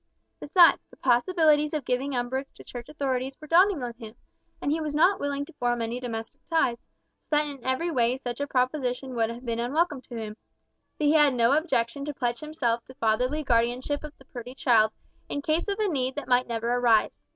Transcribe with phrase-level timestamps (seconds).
[0.39, 4.15] Besides, the possibilities of giving umbrage to Church authorities were dawning on him,
[4.59, 6.87] and he was not willing to form any domestic ties,
[7.29, 10.37] so that in every way such a proposition would have been unwelcome to him.
[10.97, 14.91] But he had no objection to pledge himself to fatherly guardianship of the pretty child
[15.29, 17.21] in case of a need that might never arise.